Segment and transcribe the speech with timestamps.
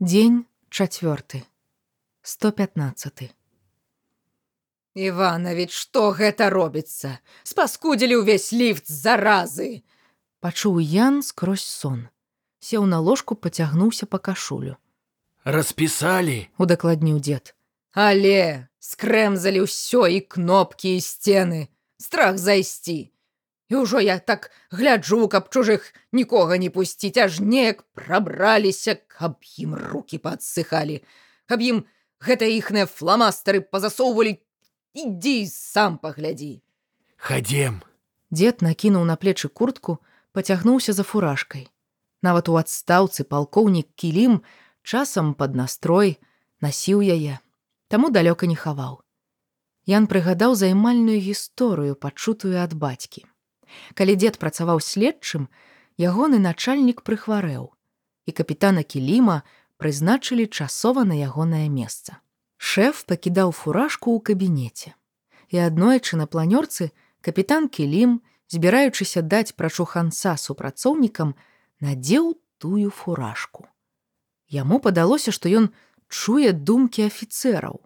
[0.00, 1.44] Дзень чацвёрты.
[2.22, 3.34] 115.
[4.96, 7.20] Іванович, што гэта робіцца?
[7.44, 9.84] Спаскудзілі ўвесь ліфт заразы.
[10.40, 12.08] Пачуў Ян скрозь сон.
[12.64, 14.80] Сеў на ложку, пацягнуўся па кашулю.
[15.44, 17.52] Распісалі, Удакладніў дзед.
[17.92, 21.68] Але скрэмзалі ўсё і кнопкі і сцены.
[22.00, 23.12] Страх зайсці.
[23.70, 29.78] І ўжо я так гляджу, каб чужых нікога не пусціць, аж неяк прабраліся, каб ім
[29.78, 31.06] руки падсыхалі,
[31.46, 31.86] каб ім
[32.18, 34.42] гэта іхныя фламастары пазасоўвалі,
[34.94, 36.66] ідзі сам паглядзі.
[37.20, 37.82] хадзем.
[38.30, 39.98] Дзед накінуў на плечы куртку,
[40.32, 41.68] пацягнуўся за фуражкай.
[42.22, 44.40] Нават у адстаўцы палкоўнік кілім
[44.82, 46.18] часам пад настрой
[46.60, 47.38] насіў яе,
[47.88, 49.00] таму далёка не хаваў.
[49.86, 53.29] Ян прыгадаў займальную гісторыю, пачутую ад бацькі.
[53.94, 55.48] Калі дзед працаваў следчым,
[56.00, 57.70] ягоны начальнік прыхварэў,
[58.26, 59.42] і капітана кіліма
[59.80, 62.20] прызначылі часова на ягонае месца.
[62.60, 64.92] Шэф пакідаў фуражку ў кабінеце.
[65.48, 66.92] І аднойчы на планёрцы
[67.24, 68.20] капітан кілім,
[68.52, 71.34] збіраючыся даць прачуханца супрацоўнікам,
[71.80, 73.66] надзеў тую фуражку.
[74.50, 75.70] Яму падалося, што ён
[76.10, 77.80] чуе думкі афіцэраў.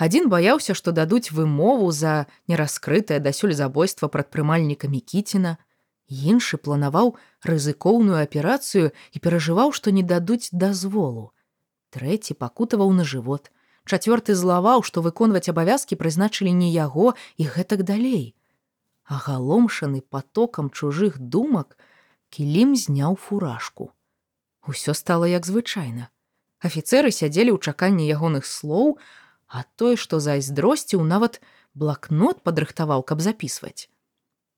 [0.00, 5.58] Адзін баяўся, што дадуць вымову за нераскрытае дасюль забойства прадпрымальніка Мікіціна.
[6.08, 7.12] Іншы планаваў
[7.44, 11.36] рызыкоўную аперацыю і перажываў, што не дадуць дазволу.
[11.92, 13.52] Трэці пакутаваў на жывот.
[13.84, 18.32] Чацвёрты злаваў, што выконваць абавязкі прызначылі не яго і гэтак далей.
[19.04, 21.76] Агаломшаны потокам чужых думак,
[22.32, 23.92] кілім зняў фуражку.
[24.64, 26.08] Усё стало як звычайна.
[26.60, 28.96] Афіцеры сядзелі ў чаканні ягоных слоў,
[29.50, 31.42] а той, што зайздросціў, нават
[31.74, 33.90] блакнот падрыхтаваў, каб запісваць.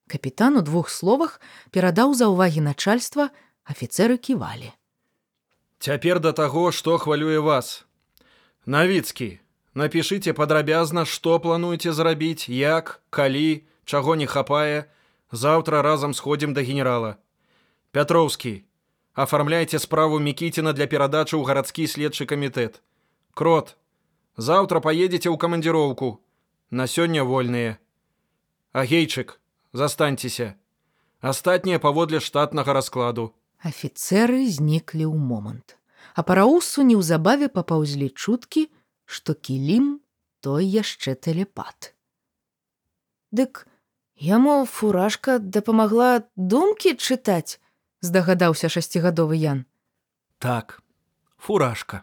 [0.07, 1.41] Капітан у двух словах
[1.73, 3.33] перадаў за ўвагі начальства,
[3.65, 4.69] афіцеры ківалі.
[5.81, 7.89] Цяпер да таго, што хвалюе вас.
[8.69, 9.41] Навіцкі,
[9.75, 14.93] напішыце падрабязна, што плануеце зрабіць, як, калі, чаго не хапае,
[15.33, 17.17] заўтра разам сходзім да генерала.
[17.97, 18.65] Пятроўскі,
[19.17, 22.85] афармляйце справу Мікіціна для перадачы ў гарадскі следчы камітэт.
[23.35, 23.77] Крот,
[24.37, 26.21] заўтра паедзеце ў камандзіроўку.
[26.71, 27.79] На сёння вольныя.
[28.73, 29.41] Агейчык,
[29.73, 30.57] застаньцеся.
[31.21, 33.35] Астатнія паводле штатнага раскладу.
[33.63, 35.77] Афіцеры зніклі ў момант.
[36.15, 38.69] А параусу неўзабаве папаўзлі чуткі,
[39.05, 40.01] што кілім
[40.41, 41.95] той яшчэ тэлепат.
[43.31, 43.69] Дык
[44.17, 47.61] яму фуражка дапамагла думкі чытаць,
[48.03, 49.65] здагадаўся шасцігадовы Ян.
[50.39, 50.83] Так,
[51.39, 52.03] фуражка.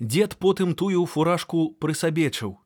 [0.00, 2.56] Дзед потым тую фуражку прысабечыў.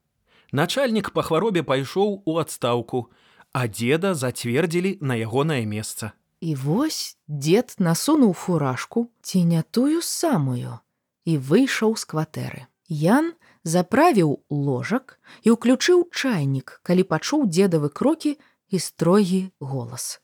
[0.53, 3.09] Начальнік па хваробе пайшоў у адстаўку,
[3.53, 6.13] а дзеда зацвердзілі на ягонае месца.
[6.41, 10.81] І вось дзед насунуў фуражку ці не тую самую
[11.25, 12.67] і выйшаў з кватэры.
[12.89, 13.33] Ян
[13.65, 18.37] заправіў ложак і ўключыў чайнік, калі пачуў дзедавы крокі
[18.69, 20.21] і строгі голас.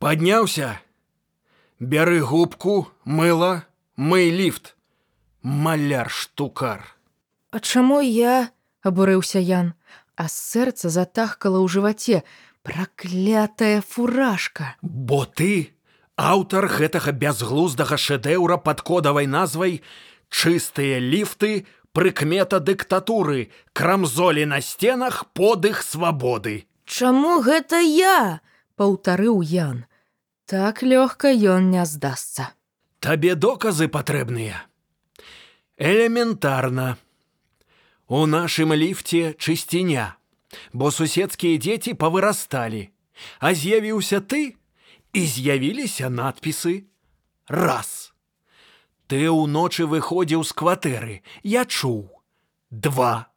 [0.00, 0.80] Падняўся.
[1.80, 4.76] Бяры губку, мыла, мый ліфт.
[5.42, 6.84] Маляр штукар.
[7.50, 8.50] А чаму я
[8.82, 9.74] абурыўся Ян,
[10.16, 12.22] а сэрца затахкала ў жываце,
[12.62, 14.76] праклятая фуражка.
[14.82, 15.72] Бо ты
[16.16, 19.80] аўтар гэтага бязглуздага шэдэўра пад кодавай назвай
[20.28, 26.68] чыстыя ліфты, прыкмета дыктатуры, крамзолі на сценах подых свабоды.
[26.84, 28.40] Чаму гэта я?
[28.76, 29.84] паўтарыў Ян.
[30.46, 32.52] Так лёгка ён не здасца.
[32.98, 34.69] Табе доказы патрэбныя.
[35.80, 36.98] Элементарна.
[38.06, 40.20] У нашым ліфце чысціня,
[40.76, 42.92] бо суседскія дзеці павырасталі,
[43.40, 44.60] а з'явіўся ты
[45.16, 46.84] і з'явіліся надпісы
[47.48, 48.12] раз.
[49.08, 51.16] Ты ўночы выходзіў з кватэры,
[51.48, 52.12] я чуў
[52.68, 53.32] два.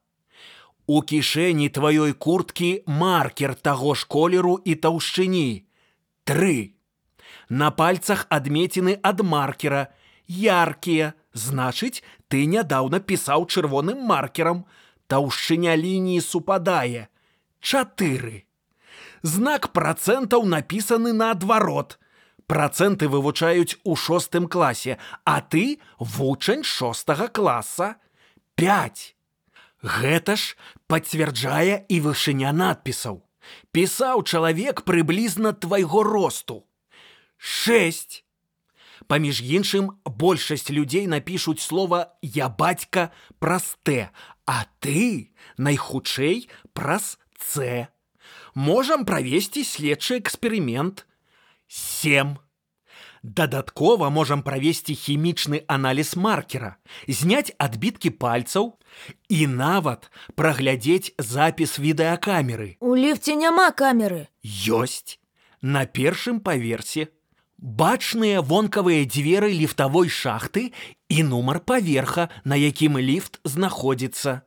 [0.83, 5.63] У кішэні тваёй курткі маркер таго ж колеру і таўшчыні
[6.27, 6.75] три.
[7.47, 9.95] На пальцах адметіны ад маркера,
[10.27, 14.65] яркія, значыць, ты нядаўна пісаў чырвоным маркерам,
[15.07, 17.09] таўшчыня лініі супадае.
[17.59, 18.45] Чатыры.
[19.23, 21.99] Знак працэнтаў напісаны наадварот.
[22.47, 27.95] Працэнты вывучаюць у шостым класе, а ты вучань шостага класа.
[28.55, 29.15] 5.
[29.81, 30.55] Гэта ж
[30.87, 33.23] пацвярджае і вышыня надпісаў.
[33.71, 36.63] Пісаў чалавек прыблізна твайго росту.
[37.37, 38.23] 6.
[39.07, 44.09] Паміж іншым, большасць людзей напішуць слова я бацька праз Т,
[44.45, 47.87] а ты найхутчэй праз С.
[48.55, 51.05] Можам правесці следчы эксперымент.
[51.67, 52.37] 7.
[53.23, 56.75] Дадаткова можам правесці хімічны аналіз маркера,
[57.07, 58.75] зняць адбіткі пальцаў
[59.31, 62.75] і нават праглядзець запіс відэакамеры.
[62.83, 64.27] У ліфце няма камеры.
[64.43, 65.17] Ёсць
[65.61, 67.07] на першым паверсе
[67.63, 70.73] бачныя вонкавыя дзверы ліфтавой шахты
[71.07, 74.43] і нумар паверха, на якім ліфт знаходзіцца.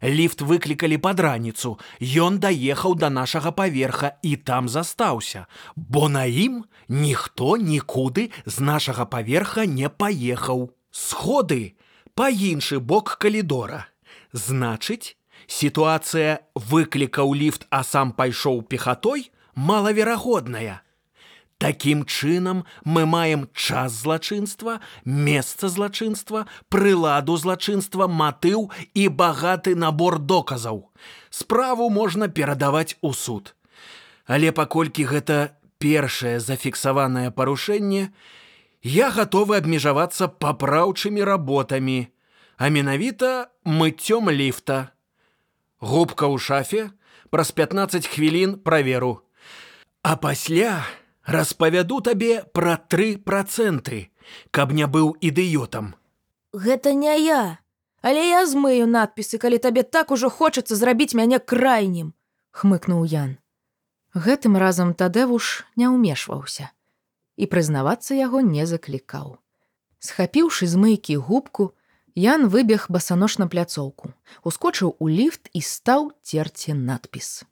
[0.00, 1.76] Ліфт выклікалі пад раніцу.
[2.00, 5.46] Ён даехаў да нашага паверха і там застаўся,
[5.76, 10.72] бо на ім ніхто нікуды з нашага паверха не паехаў.
[10.90, 11.76] Сходы
[12.14, 13.88] па іншы бок калідора.
[14.32, 15.16] Значыць,
[15.46, 20.83] сітуацыя выклікаў ліфт, а сам пайшоў пехатой малаверагодная.
[21.58, 30.90] Такім чынам мы маем час злачынства, месца злачынства, прыладу злачынства, матыў і багаты набор доказаў.
[31.30, 33.54] Справу можна перадаваць у суд.
[34.26, 38.10] Але паколькі гэта першае зафіксаванае парушэнне,
[38.82, 42.08] я гатовы абмежавацца папраўчымі работамі,
[42.56, 44.92] а менавіта мыццём ліфта.
[45.80, 46.82] Губка ў шафе
[47.30, 49.22] праз 15 хвілін праверу.
[50.02, 50.84] А пасля,
[51.26, 54.10] распавяду табе пра тры працэнты,
[54.50, 55.94] каб не быў ідыётам.
[56.52, 57.58] Гэта не я.
[58.04, 62.12] Але я змыю надпісы, калі табе так ужо хочацца зрабіць мяне крайнім.
[62.54, 63.38] хмыкнуў Ян.
[64.14, 66.70] Гэтым разам Тадэвуш не ўмешваўся
[67.34, 69.42] і прызнавацца яго не заклікаў.
[69.98, 71.74] Схапіўшы з мыйкі губку,
[72.14, 74.14] Ян выбег басанош на пляцоўку,
[74.46, 77.42] ускочыў у ліфт і стаў церці надпіс.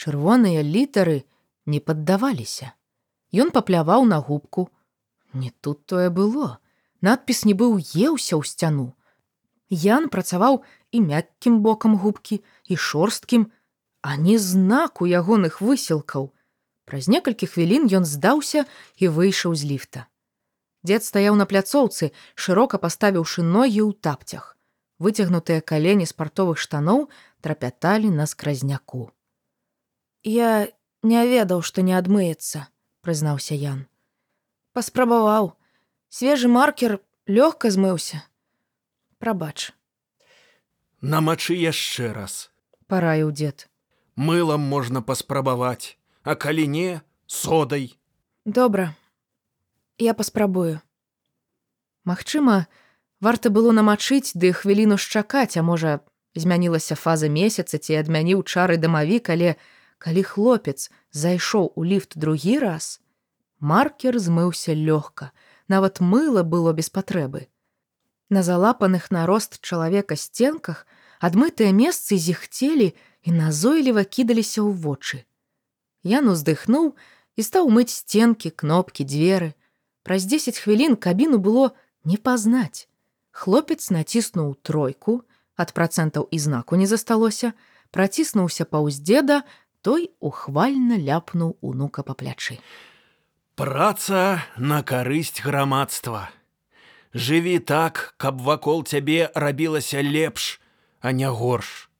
[0.00, 1.28] Чырвоныя літары
[1.66, 2.72] не паддаваліся.
[3.32, 4.70] Ён папляваў на губку.
[5.32, 6.58] Не тут тое было.
[7.00, 8.96] Надпіс нібы ўеўся ў сцяну.
[9.68, 13.52] Ян працаваў і мяккім бокам губкі і шорсткім,
[14.00, 16.32] а не знаку ягоных высілкаў.
[16.88, 18.64] Праз некалькі хвілін ён здаўся
[18.96, 20.08] і выйшаў з ліфта.
[20.88, 24.56] Дзед стаяў на пляцоўцы, шырока паставіўшы ногі ў тапцях.
[24.98, 27.10] Выцягнутыя калені спартовых штаноў
[27.44, 29.12] трапяталі на скразняку.
[30.24, 30.72] Я
[31.02, 32.66] не ведаў, што не адмыецца,
[33.00, 33.86] прызнаўся Ян.
[34.72, 35.54] Паспрабаваў.
[36.08, 38.22] Свежы маркер лёгка змыўся.
[39.18, 39.72] Прабач.
[41.00, 42.50] Намачы яшчэ раз.
[42.86, 43.68] Параіў дзед.
[44.16, 47.94] Мылам можна паспрабаваць, а калі не, содай.
[48.44, 48.96] Добра.
[49.98, 50.80] Я паспрабую.
[52.04, 52.66] Магчыма,
[53.20, 56.00] варта было намачыць ды хвіліну шчакаць, а можа,
[56.34, 59.54] змянілася фаза месяца ці адмяніў чары дамавік, але
[59.98, 63.00] калі хлопец зайшоў у ліфт другі раз,
[63.58, 65.30] маркер змыўся лёгка,
[65.68, 67.48] нават мыла было без патрэбы.
[68.30, 70.86] На залапаных на рост чалавека сценках
[71.20, 75.24] адмытыя месцы зіхцелі і назойліва кідаліся ў вочы.
[76.04, 76.94] Ян уздыхнуў
[77.38, 79.54] і стаў мыць сценкі, кнопкі, дзверы.
[80.02, 81.74] Праз 10 хвілін кабіну было
[82.04, 82.86] не пазнаць.
[83.30, 85.22] Хлопец націснуў тройку,
[85.58, 87.52] ад працэнтаў і знаку не засталося,
[87.90, 89.42] праціснуўся паўз дзеда,
[89.82, 92.58] той ухвальна ляпнуў унука па плячы.
[93.58, 96.30] Праца на карысць грамадства.
[97.14, 100.60] Жыві так, каб вакол цябе рабілася лепш,
[101.00, 101.90] а не горш.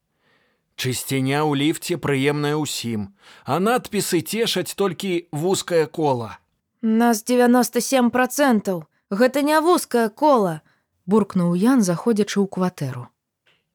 [0.78, 3.10] Чысціня ў ліфце прыемная ўсім,
[3.42, 6.38] а надпісы цешаць толькі вузкае кола.
[6.82, 8.86] Нас 97 процентаў.
[9.10, 10.62] Гэта не вузкае кола.
[11.08, 13.08] буркнуў Ян, заходзячы ў кватэру.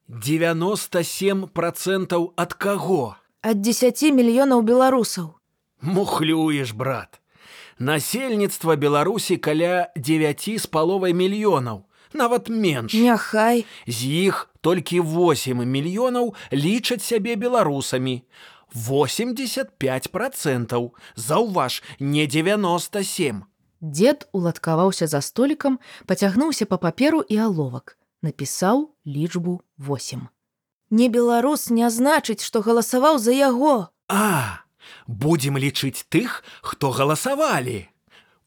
[0.08, 3.18] 97 процентаў ад каго?
[3.44, 5.36] Ад 10 мільёнаў беларусаў.
[5.84, 7.20] Мухлюеш, брат.
[7.78, 11.84] Насельніцтва Беларусі каля 9 з паловай мільёнаў,
[12.16, 12.96] нават менш.
[12.96, 13.66] Няхай.
[13.84, 14.00] З
[14.32, 18.24] іх толькі 8 мільёнаў лічаць сябе беларусамі.
[18.72, 20.94] 85 процентаў.
[21.16, 23.44] Заўваж, не 97.
[23.80, 30.32] Дед уладкаваўся за столікам, пацягнуўся па паперу і аловак, напісаў лічбу 8.
[30.90, 33.88] Не беларус не значыць, што галасаваў за яго.
[34.08, 34.64] А,
[35.06, 37.88] будзем лічыць тых, хто галасавалі.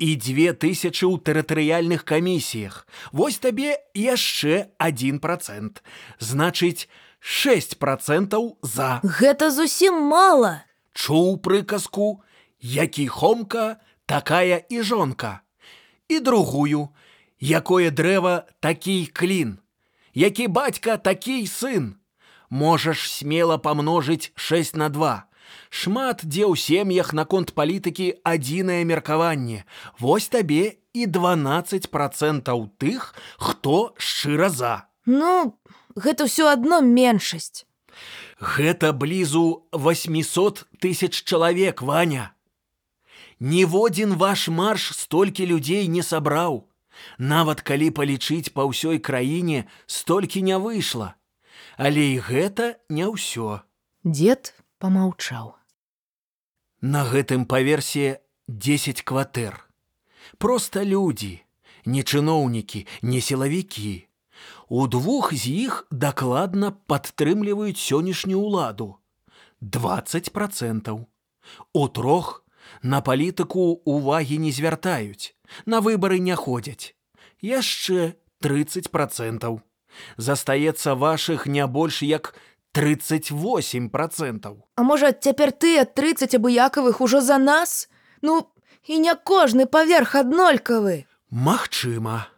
[0.00, 2.88] І две тысячы ў тэрытарыяльных камісіях.
[3.12, 5.84] Вось табе яшчэ один процент.
[6.18, 6.88] Значыць,
[7.20, 9.00] 6 процентаў за.
[9.04, 10.64] Гэта зусім мала.
[10.96, 12.24] Чуў прыказку,
[12.58, 13.76] які хомка,
[14.06, 15.44] такая і жонка.
[16.08, 16.88] І другую,
[17.38, 19.58] якое дрэва, такі клін.
[20.14, 22.00] Які бацька, такі сын.
[22.50, 25.29] Можаш смела памножыць 6 на 2.
[25.70, 29.64] Шмат дзе ў сем'ях наконт палітыкі адзінае меркаванне.
[29.98, 34.90] Вось табе і 12 процентаў тых, хто шчыра за.
[35.06, 35.56] Ну,
[35.94, 37.66] гэта ўсё адно меншасць.
[38.40, 42.32] Гэта блізу 800 тысяч чалавек, Ваня.
[43.40, 46.68] Ніводзін ваш марш столькі людзей не сабраў.
[47.16, 51.16] Нават калі палічыць па ўсёй краіне, столькі не выйшла.
[51.76, 53.64] Але і гэта не ўсё.
[54.04, 55.54] Дзед помаўчаў.
[56.80, 59.60] На гэтым паверсе 10 кватэр.
[60.38, 61.44] Проста людзі,
[61.84, 64.08] не чыноўнікі, не сілавікі.
[64.68, 68.96] У двух з іх дакладна падтрымліваюць сённяшнюю ўладу.
[69.60, 71.04] 20 процентаў.
[71.72, 72.40] У трох
[72.82, 76.96] на палітыку ўвагі не звяртаюць, на выбары не ходзяць.
[77.44, 79.60] Яшчэ 30 процентаў.
[80.16, 82.32] Застаецца вашых не больш як
[82.72, 84.62] 38 процентаў.
[84.76, 87.88] А можа, цяпер тыя 30 абыякавых ужо за нас?
[88.22, 88.46] Ну,
[88.86, 91.06] і не кожны паверх аднолькавы.
[91.30, 92.30] Магчыма.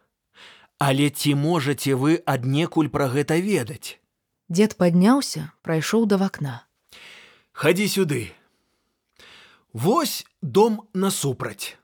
[0.79, 4.01] Але ці можаце вы аднекуль пра гэта ведаць?
[4.49, 6.65] Дзед падняўся, прайшоў да вакна.
[7.53, 8.33] Хадзі сюды.
[9.71, 11.77] Вось дом насупраць.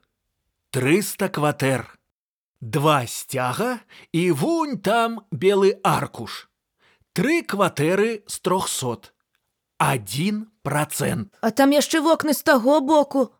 [0.71, 1.85] 300 кватэр.
[2.61, 3.79] Два сцяга
[4.11, 6.48] і вунь там белы аркуш.
[7.13, 9.13] Тры кватэры з трохсот.
[9.79, 11.33] Адзін процент.
[11.41, 13.33] А там яшчэ вокны з таго боку.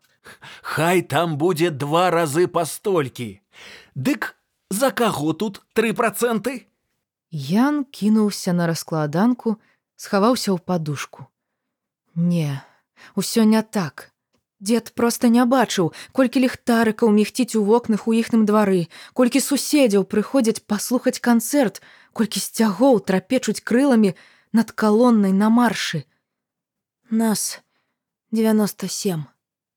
[0.62, 3.40] Хай там будзе два разы па столькі.
[3.94, 4.34] Дык
[4.70, 6.66] за каго тут тры проценты?
[7.30, 9.60] Ян кінуўся на раскладанку,
[9.96, 11.30] схаваўся ў падушку.
[12.14, 12.62] Не,
[13.14, 14.10] усё не так.
[14.60, 20.60] Дзед проста не бачыў, колькі ліхтарыкаў мігціць у вокнах у іхным двары, колькі суседзяў прыходзяць
[20.68, 21.80] паслухаць канцэрт,
[22.12, 24.14] колькі сцягоў трапечуць крыламі
[24.52, 26.04] над калоннай на маршы.
[27.10, 27.60] Нас
[28.30, 29.26] 97,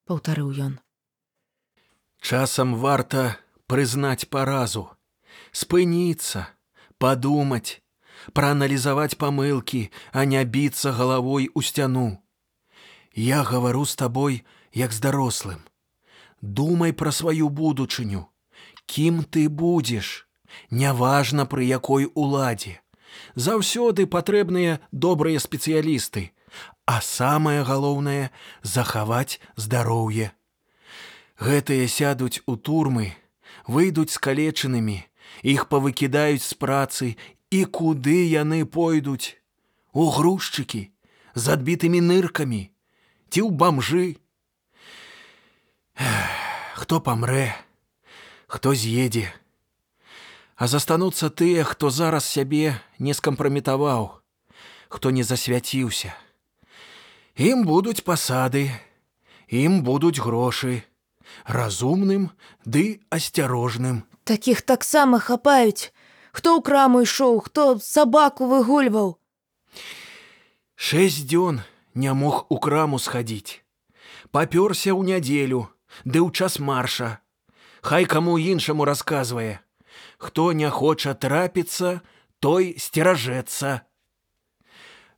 [0.06, 0.74] паўтарыў ён.
[2.22, 3.38] Часам варта
[3.68, 4.88] прызнаць паразу,
[5.52, 6.48] спыніцца,
[6.98, 7.82] падумаць,
[8.32, 12.22] прааналізаваць памылкі, а не біцца галавой у сцяну.
[13.14, 15.66] Я гавару з табой, як з дарослым.
[16.42, 18.28] Думай пра сваю будучыню.
[18.86, 20.28] Кім ты будзеш?
[20.70, 22.80] Няважна пры якой уладзе.
[23.36, 26.32] Заўсёды патрэбныя добрыя спецыялісты,
[26.86, 28.30] а самае галоўнае
[28.62, 30.32] захаваць здароўе.
[31.40, 33.14] Гэтыя сядуць у турмы,
[33.68, 35.02] выйдуць скалечанымі,
[35.42, 37.16] іх павыкідаюць з працы
[37.50, 39.38] і куды яны пойдуць?
[39.94, 40.90] У грузчыкі,
[41.36, 42.70] з адбітымі ныркамі,
[43.30, 44.18] ці ў бамжы.
[46.74, 47.54] Хто памрэ,
[48.48, 49.30] хто з'едзе.
[50.56, 54.22] А застануцца тыя, хто зараз сябе не скампраметаваў,
[54.90, 56.14] хто не засвяціўся.
[57.34, 58.70] Ім будуць пасады,
[59.50, 60.86] ім будуць грошы,
[61.50, 62.30] разумным
[62.66, 64.06] ды асцярожным.
[64.24, 65.90] Такіх таксама хапаюць.
[66.34, 69.18] Хто ў краму ішоў, хто сабаку выгульваў.
[70.74, 71.62] Шэсць дзён
[71.94, 73.62] не мог у краму схадзіць.
[74.34, 75.70] Папёрся ў нядзелю,
[76.06, 77.22] ды ў час марша.
[77.86, 79.62] Хай каму іншаму расказвае.
[80.23, 82.01] Хто не хоча трапіцца,
[82.41, 83.83] той сцеражэцца.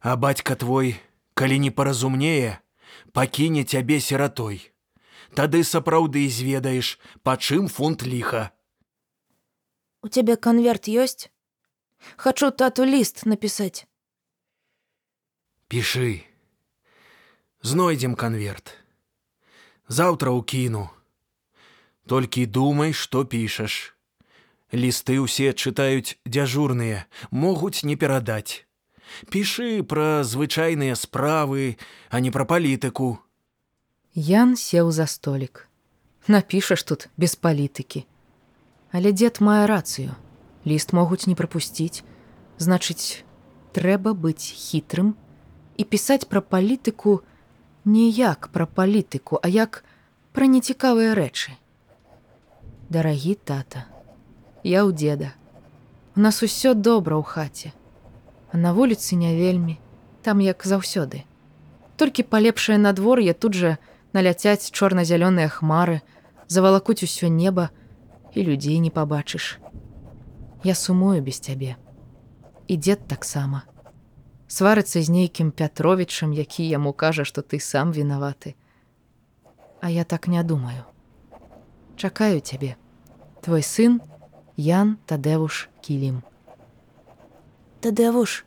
[0.00, 0.96] А бацька твой,
[1.34, 2.60] калі не паразумнее,
[3.12, 4.72] пакіне цябе сіратой.
[5.36, 8.50] Тады сапраўды зведаеш, па чым фунт ліха.
[10.02, 11.28] У цябе канверт ёсць?
[12.16, 13.84] Хачу тату ліст напісаць.
[15.68, 16.24] Пішы.
[17.60, 18.74] Знойдзем канверт.
[19.86, 20.88] Заўтра ўкіну.
[22.08, 23.92] Толькі думай, што пішаш.
[24.73, 28.65] Лісты ўсе чытаюць дзяжурныя, могуць не перадаць.
[29.29, 31.77] Пішы пра звычайныя справы,
[32.09, 33.21] а не пра палітыку.
[34.15, 35.69] Ян сеў за столік.
[36.27, 38.05] Напішаш тут без палітыкі.
[38.91, 40.17] Але дзед мае рацыю.
[40.65, 42.01] Ліст могуць не прапусціць.
[42.57, 43.21] Значыць,
[43.75, 45.13] трэба быць хітрым
[45.77, 47.21] і пісаць пра палітыку
[47.85, 49.83] не як пра палітыку, а як
[50.33, 51.53] пра нецікавыя рэчы.
[52.89, 53.85] Дарагі тата,
[54.65, 55.33] я ў деда.
[56.15, 57.69] У нас усё добра ў хаце.
[58.49, 59.77] А на вуліцы не вельмі,
[60.25, 61.21] там як заўсёды.
[62.01, 63.77] Толькі палепшае надвор'е тут жа
[64.13, 66.01] наляцяць чорна-зялёныя хмары,
[66.47, 67.69] завалакуць усё неба
[68.33, 69.59] і людзей не пабачыш.
[70.63, 71.77] Я сумую без цябе.
[72.67, 73.69] І дзед таксама.
[74.49, 78.55] Сварыцца з нейкім Пятровічам, які яму кажа, што ты сам вінаваты.
[79.81, 80.89] А я так не думаю.
[81.97, 82.77] Чакаю цябе.
[83.41, 84.01] Твой сын
[84.57, 86.23] Ян Тадэвуш Кілім.
[87.83, 88.45] Тадэвуш,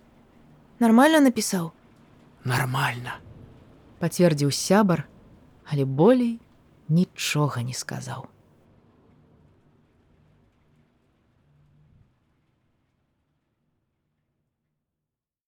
[0.80, 1.72] нармальна напісаў.
[2.48, 3.20] Нормально.
[4.00, 5.04] Пацвердзіў сябар,
[5.68, 6.40] але болей
[6.88, 8.24] нічога не сказаў.